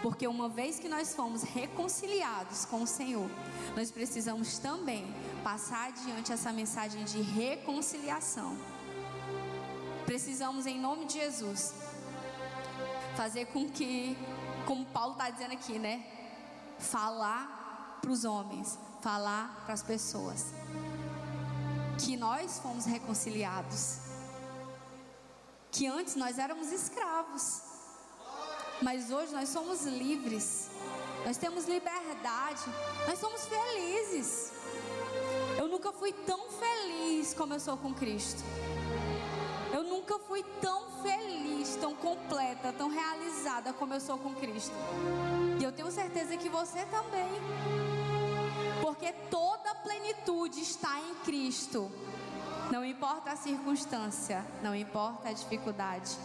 [0.01, 3.29] Porque uma vez que nós fomos reconciliados com o Senhor,
[3.75, 5.13] nós precisamos também
[5.43, 8.57] passar adiante essa mensagem de reconciliação.
[10.05, 11.73] Precisamos, em nome de Jesus,
[13.15, 14.17] fazer com que,
[14.65, 16.05] como Paulo está dizendo aqui, né?
[16.77, 20.53] Falar para os homens, falar para as pessoas,
[21.97, 24.08] que nós fomos reconciliados,
[25.71, 27.69] que antes nós éramos escravos
[28.81, 30.69] mas hoje nós somos livres,
[31.25, 32.63] nós temos liberdade,
[33.05, 34.53] nós somos felizes.
[35.57, 38.41] Eu nunca fui tão feliz como eu sou com Cristo.
[39.73, 44.73] Eu nunca fui tão feliz, tão completa, tão realizada como eu sou com Cristo.
[45.59, 47.29] E eu tenho certeza que você também.
[48.81, 51.91] Porque toda a plenitude está em Cristo.
[52.71, 56.15] Não importa a circunstância, não importa a dificuldade.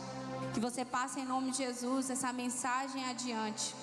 [0.53, 3.75] Que você passe em nome de Jesus essa mensagem adiante.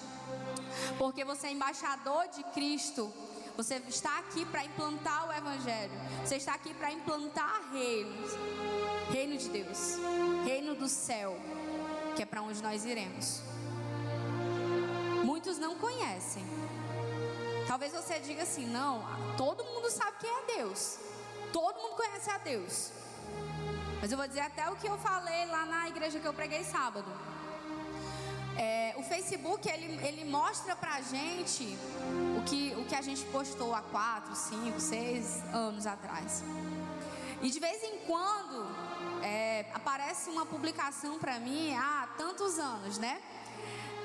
[0.97, 3.12] Porque você é embaixador de Cristo.
[3.58, 5.91] Você está aqui para implantar o Evangelho.
[6.24, 8.32] Você está aqui para implantar reinos.
[9.10, 9.97] Reino de Deus.
[10.45, 11.36] Reino do céu.
[12.15, 13.41] Que é para onde nós iremos.
[15.24, 16.43] Muitos não conhecem.
[17.67, 19.04] Talvez você diga assim: não,
[19.36, 20.97] todo mundo sabe quem é Deus.
[21.51, 22.91] Todo mundo conhece a Deus.
[24.01, 26.63] Mas eu vou dizer até o que eu falei lá na igreja que eu preguei
[26.63, 27.05] sábado.
[28.57, 31.77] É, o Facebook ele, ele mostra pra gente
[32.37, 36.43] o que, o que a gente postou há 4, 5, 6 anos atrás.
[37.41, 38.67] E de vez em quando
[39.23, 43.21] é, aparece uma publicação para mim há tantos anos, né?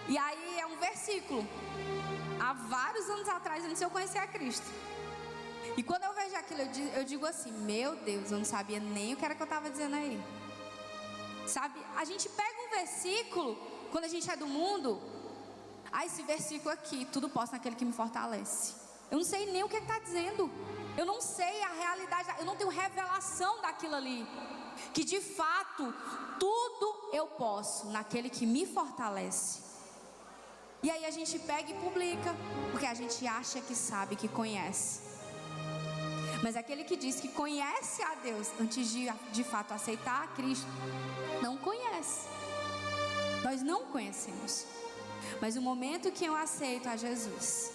[0.09, 1.47] E aí é um versículo.
[2.41, 4.67] Há vários anos atrás, antes eu conhecer a Cristo.
[5.77, 6.61] E quando eu vejo aquilo,
[6.95, 9.71] eu digo assim: Meu Deus, eu não sabia nem o que era que eu estava
[9.71, 10.21] dizendo aí.
[11.47, 11.81] Sabe?
[11.97, 13.57] A gente pega um versículo,
[13.93, 15.01] quando a gente é do mundo,
[15.93, 18.75] ah, esse versículo aqui, tudo posso naquele que me fortalece.
[19.11, 20.51] Eu não sei nem o que está dizendo.
[20.97, 24.27] Eu não sei a realidade, eu não tenho revelação daquilo ali.
[24.93, 25.95] Que de fato,
[26.41, 29.63] tudo eu posso naquele que me fortalece.
[30.83, 32.35] E aí a gente pega e publica,
[32.71, 35.06] porque a gente acha que sabe, que conhece.
[36.43, 40.67] Mas aquele que diz que conhece a Deus antes de de fato aceitar a Cristo,
[41.43, 42.29] não conhece.
[43.43, 44.67] Nós não conhecemos.
[45.41, 47.73] Mas o momento que eu aceito a Jesus,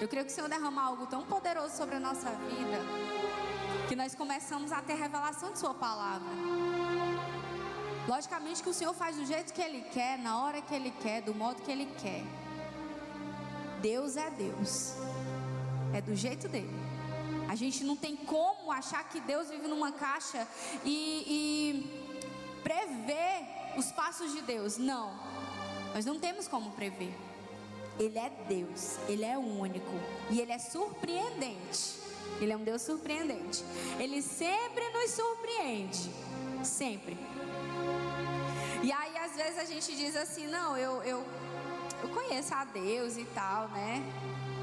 [0.00, 2.80] eu creio que o Senhor derrama algo tão poderoso sobre a nossa vida,
[3.88, 6.28] que nós começamos a ter revelação de Sua palavra.
[8.08, 11.22] Logicamente que o Senhor faz do jeito que Ele quer, na hora que Ele quer,
[11.22, 12.22] do modo que Ele quer.
[13.80, 14.94] Deus é Deus,
[15.92, 16.95] é do jeito dele.
[17.48, 20.46] A gente não tem como achar que Deus vive numa caixa
[20.84, 24.78] e, e prever os passos de Deus.
[24.78, 25.14] Não,
[25.94, 27.14] nós não temos como prever.
[27.98, 29.94] Ele é Deus, Ele é único
[30.30, 32.06] e Ele é surpreendente.
[32.40, 33.64] Ele é um Deus surpreendente.
[33.98, 36.10] Ele sempre nos surpreende,
[36.62, 37.16] sempre.
[38.82, 41.24] E aí às vezes a gente diz assim, não, eu, eu,
[42.02, 44.02] eu conheço a Deus e tal, né?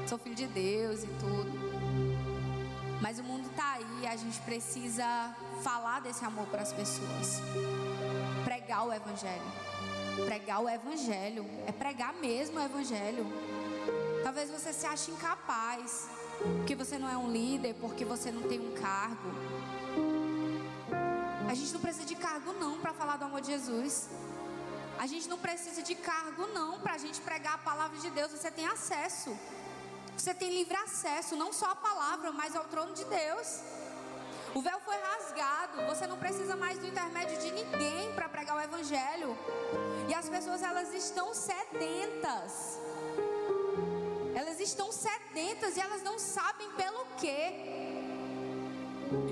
[0.06, 1.73] Sou filho de Deus e tudo.
[3.04, 5.06] Mas o mundo está aí, a gente precisa
[5.62, 7.26] falar desse amor para as pessoas.
[8.44, 9.50] Pregar o evangelho
[10.22, 13.26] pregar o evangelho, é pregar mesmo o evangelho.
[14.22, 16.08] Talvez você se ache incapaz,
[16.58, 19.28] porque você não é um líder, porque você não tem um cargo.
[21.48, 24.08] A gente não precisa de cargo não para falar do amor de Jesus.
[24.98, 28.32] A gente não precisa de cargo não para a gente pregar a palavra de Deus.
[28.32, 29.36] Você tem acesso.
[30.16, 33.60] Você tem livre acesso, não só à palavra, mas ao trono de Deus.
[34.54, 35.84] O véu foi rasgado.
[35.88, 39.36] Você não precisa mais do intermédio de ninguém para pregar o evangelho.
[40.08, 42.78] E as pessoas elas estão sedentas.
[44.34, 47.52] Elas estão sedentas e elas não sabem pelo quê.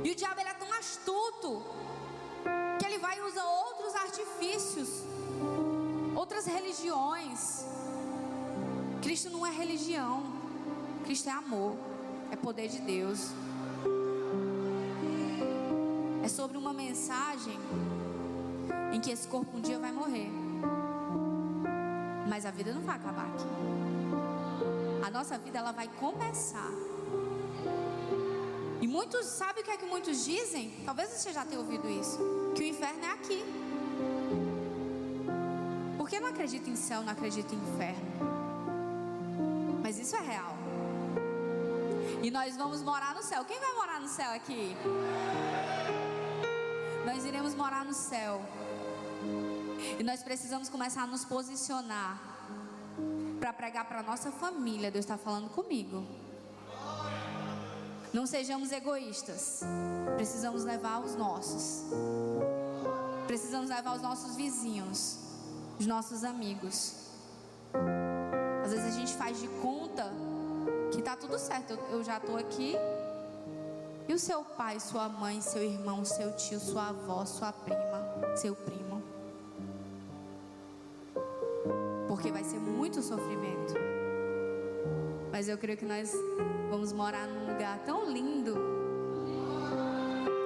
[0.05, 1.63] E o diabo ele é tão astuto
[2.79, 4.89] que ele vai usar outros artifícios,
[6.17, 7.65] outras religiões.
[9.01, 10.42] Cristo não é religião.
[11.05, 11.77] Cristo é amor,
[12.31, 13.33] é poder de Deus
[16.23, 17.59] é sobre uma mensagem
[18.93, 20.31] em que esse corpo um dia vai morrer.
[22.29, 23.45] Mas a vida não vai acabar aqui.
[25.05, 26.71] A nossa vida ela vai começar.
[28.81, 30.73] E muitos, sabe o que é que muitos dizem?
[30.85, 32.19] Talvez você já tenha ouvido isso,
[32.55, 33.45] que o inferno é aqui.
[35.97, 38.13] Porque não acredita em céu, não acredita em inferno.
[39.83, 40.52] Mas isso é real.
[42.23, 43.45] E nós vamos morar no céu.
[43.45, 44.77] Quem vai morar no céu aqui?
[47.05, 48.41] Nós iremos morar no céu.
[49.99, 52.21] E nós precisamos começar a nos posicionar
[53.41, 54.89] para pregar para nossa família.
[54.89, 56.07] Deus está falando comigo.
[58.13, 59.63] Não sejamos egoístas.
[60.15, 61.87] Precisamos levar os nossos.
[63.27, 65.19] Precisamos levar os nossos vizinhos,
[65.77, 66.95] os nossos amigos.
[68.65, 69.82] Às vezes a gente faz de conta
[70.93, 71.73] que está tudo certo.
[71.73, 72.77] Eu, eu já estou aqui,
[74.09, 78.55] e o seu pai, sua mãe, seu irmão, seu tio, sua avó, sua prima, seu
[78.55, 79.03] primo?
[82.09, 83.75] Porque vai ser muito sofrimento.
[85.31, 86.13] Mas eu creio que nós
[86.69, 88.55] vamos morar num lugar tão lindo.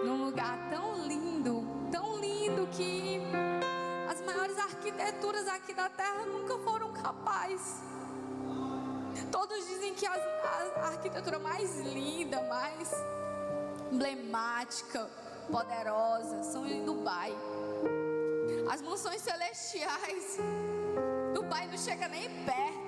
[0.04, 3.20] Num lugar tão lindo, tão lindo que
[4.08, 7.95] as maiores arquiteturas aqui da terra nunca foram capazes.
[9.30, 12.90] Todos dizem que a, a, arquitetura mais linda, mais
[13.90, 15.08] emblemática,
[15.50, 17.32] poderosa, são em Dubai.
[18.70, 20.38] As mansões celestiais,
[21.34, 22.86] Dubai não chega nem perto.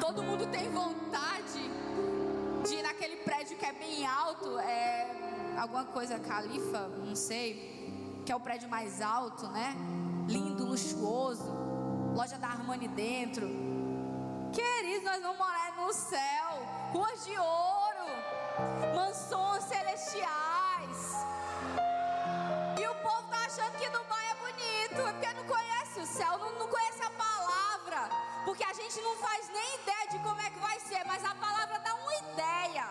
[0.00, 1.60] Todo mundo tem vontade
[2.66, 8.32] de ir naquele prédio que é bem alto, é alguma coisa califa, não sei, que
[8.32, 9.74] é o prédio mais alto, né?
[10.28, 11.69] Lindo, luxuoso,
[12.20, 13.48] loja da Armani dentro.
[14.52, 16.52] Queridos, nós vamos morar no céu,
[16.92, 18.06] ruas de ouro
[18.94, 20.98] mansões celestiais.
[22.78, 26.36] E o povo tá achando que Dubai é bonito, é porque não conhece o céu,
[26.36, 28.10] não, não conhece a palavra.
[28.44, 31.34] Porque a gente não faz nem ideia de como é que vai ser, mas a
[31.34, 32.86] palavra dá uma ideia.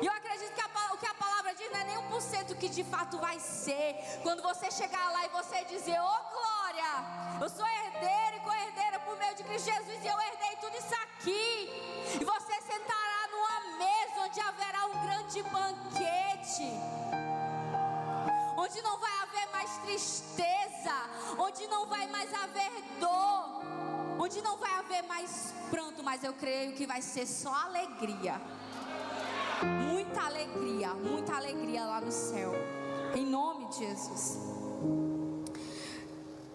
[0.00, 2.22] E eu acredito que a, o que a palavra diz não é nem um por
[2.22, 3.96] cento que de fato vai ser.
[4.22, 7.19] Quando você chegar lá e você dizer, ô oh, glória,
[19.90, 20.94] tristeza,
[21.36, 22.70] onde não vai mais haver
[23.00, 23.62] dor,
[24.20, 28.40] onde não vai haver mais pranto, mas eu creio que vai ser só alegria.
[29.90, 32.52] Muita alegria, muita alegria lá no céu.
[33.16, 34.38] Em nome de Jesus.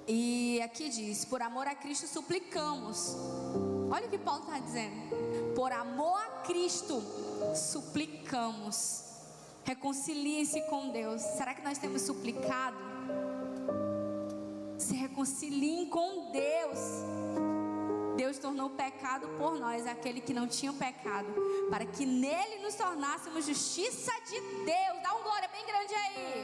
[0.08, 3.16] E aqui diz: por amor a Cristo suplicamos.
[3.92, 5.54] Olha o que Paulo está dizendo.
[5.54, 7.04] Por amor a Cristo
[7.54, 9.04] suplicamos.
[9.66, 11.22] Reconciliem-se com Deus.
[11.22, 12.95] Será que nós temos suplicado?
[14.78, 16.80] Se reconciliem com Deus.
[18.16, 21.28] Deus tornou pecado por nós aquele que não tinha pecado,
[21.70, 25.04] para que nele nos tornássemos justiça de Deus.
[25.04, 26.44] Dá um glória bem grande aí.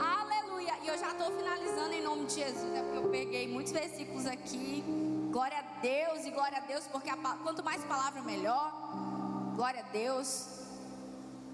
[0.00, 0.78] Aleluia.
[0.82, 4.26] E eu já estou finalizando em nome de Jesus, é porque eu peguei muitos versículos
[4.26, 4.82] aqui.
[5.30, 8.72] Glória a Deus e glória a Deus, porque a, quanto mais palavra, melhor.
[9.54, 10.60] Glória a Deus.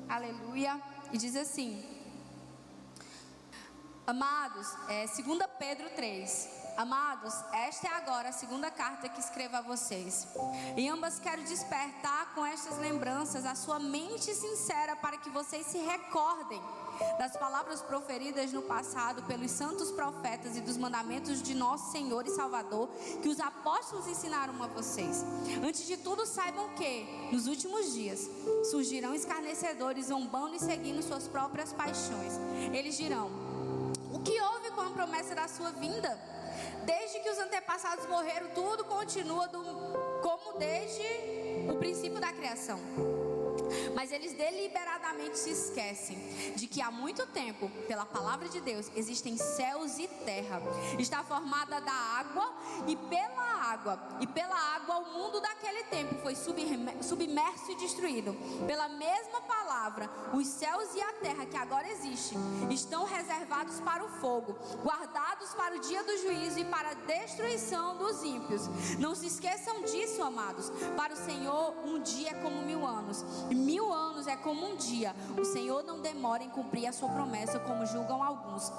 [0.09, 0.81] Aleluia.
[1.13, 1.85] E diz assim:
[4.09, 6.49] Amados, é 2 Pedro 3.
[6.79, 10.27] Amados, esta é agora a segunda carta que escrevo a vocês.
[10.79, 15.77] Em ambas quero despertar com estas lembranças a sua mente sincera para que vocês se
[15.77, 16.59] recordem
[17.19, 22.31] das palavras proferidas no passado pelos santos profetas e dos mandamentos de nosso Senhor e
[22.31, 22.89] Salvador
[23.21, 25.23] que os apóstolos ensinaram a vocês.
[25.63, 28.27] Antes de tudo, saibam que nos últimos dias
[28.71, 32.33] surgirão escarnecedores zombando e seguindo suas próprias paixões.
[32.73, 33.48] Eles dirão:
[34.99, 36.19] promessa da sua vinda?
[36.85, 39.63] Desde que os antepassados morreram, tudo continua do,
[40.21, 42.81] como desde o princípio da criação.
[43.95, 46.19] Mas eles deliberadamente se esquecem
[46.55, 50.61] de que há muito tempo, pela palavra de Deus, existem céus e terra.
[50.99, 52.53] Está formada da água
[52.87, 53.99] e pela água.
[54.21, 58.35] E pela água o mundo daquele tempo foi submerso e destruído.
[58.67, 62.39] Pela mesma palavra, os céus e a terra que agora existem
[62.71, 67.97] estão reservados para o fogo, guardados para o dia do juízo e para a destruição
[67.97, 68.63] dos ímpios.
[68.99, 70.71] Não se esqueçam disso, amados.
[70.97, 74.77] Para o Senhor, um dia é como mil anos, e mil anos é como um
[74.77, 75.15] dia.
[75.39, 78.73] O Senhor não demora em cumprir a sua promessa, como julgam alguns.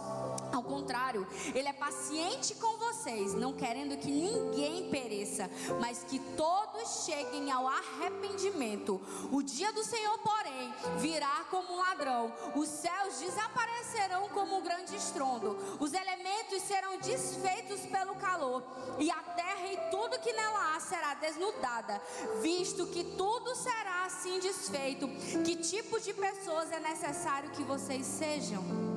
[0.52, 7.06] Ao contrário, Ele é paciente com vocês, não querendo que ninguém pereça, mas que todos
[7.06, 9.00] cheguem ao arrependimento.
[9.32, 12.34] O dia do Senhor, porém, virá como um ladrão.
[12.56, 15.58] Os céus desaparecerão como um grande estrondo.
[15.80, 18.64] Os elementos serão desfeitos pelo calor,
[18.97, 22.02] e a terra e tudo que nela há será desnudada,
[22.41, 25.08] visto que tudo será assim desfeito.
[25.43, 28.89] Que tipo de pessoas é necessário que vocês sejam?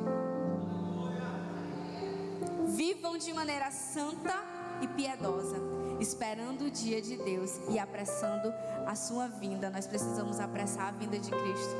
[2.84, 4.34] Vivam de maneira santa
[4.82, 5.56] e piedosa,
[6.00, 8.52] esperando o dia de Deus e apressando
[8.84, 9.70] a sua vinda.
[9.70, 11.76] Nós precisamos apressar a vinda de Cristo.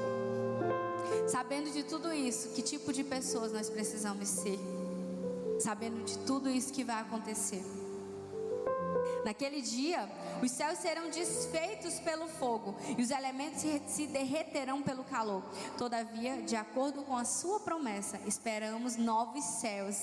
[1.27, 4.57] Sabendo de tudo isso, que tipo de pessoas nós precisamos ser?
[5.59, 7.65] Sabendo de tudo isso que vai acontecer.
[9.25, 10.09] Naquele dia,
[10.43, 15.43] os céus serão desfeitos pelo fogo e os elementos se derreterão pelo calor.
[15.79, 19.97] Todavia, de acordo com a sua promessa, esperamos novos céus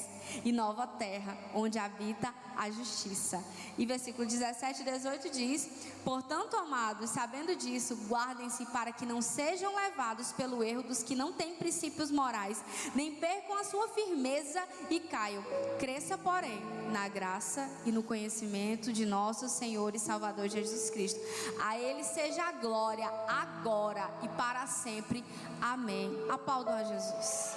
[0.43, 3.41] e nova terra, onde habita a justiça.
[3.77, 5.69] E versículo 17 e 18 diz:
[6.03, 11.31] Portanto, amados, sabendo disso, guardem-se para que não sejam levados pelo erro dos que não
[11.31, 12.61] têm princípios morais,
[12.93, 15.43] nem percam a sua firmeza e caiam.
[15.79, 21.19] Cresça, porém, na graça e no conhecimento de nosso Senhor e Salvador Jesus Cristo.
[21.61, 25.23] A Ele seja a glória agora e para sempre.
[25.61, 26.11] Amém.
[26.29, 27.55] Aplaudo a Jesus.